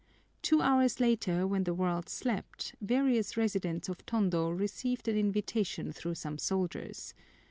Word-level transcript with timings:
Two 0.41 0.61
hours 0.63 0.99
later, 0.99 1.45
when 1.45 1.63
the 1.63 1.75
world 1.75 2.09
slept, 2.09 2.73
various 2.81 3.37
residents 3.37 3.87
of 3.87 4.03
Tondo 4.07 4.49
received 4.49 5.07
an 5.07 5.15
invitation 5.15 5.91
through 5.91 6.15
some 6.15 6.39
soldiers. 6.39 7.13